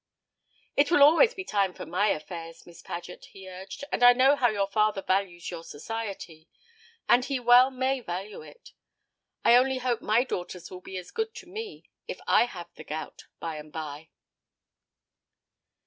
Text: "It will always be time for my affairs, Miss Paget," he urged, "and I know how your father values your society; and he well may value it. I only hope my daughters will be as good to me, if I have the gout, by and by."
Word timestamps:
"It 0.75 0.89
will 0.89 1.03
always 1.03 1.35
be 1.35 1.43
time 1.43 1.75
for 1.75 1.85
my 1.85 2.07
affairs, 2.07 2.65
Miss 2.65 2.81
Paget," 2.81 3.25
he 3.33 3.47
urged, 3.47 3.83
"and 3.91 4.01
I 4.01 4.13
know 4.13 4.35
how 4.35 4.47
your 4.49 4.65
father 4.65 5.03
values 5.03 5.51
your 5.51 5.63
society; 5.63 6.47
and 7.07 7.23
he 7.25 7.39
well 7.39 7.69
may 7.69 7.99
value 7.99 8.41
it. 8.41 8.71
I 9.45 9.55
only 9.55 9.77
hope 9.77 10.01
my 10.01 10.23
daughters 10.23 10.71
will 10.71 10.81
be 10.81 10.97
as 10.97 11.11
good 11.11 11.35
to 11.35 11.47
me, 11.47 11.83
if 12.07 12.19
I 12.25 12.45
have 12.45 12.73
the 12.73 12.83
gout, 12.83 13.27
by 13.39 13.57
and 13.57 13.71
by." 13.71 14.09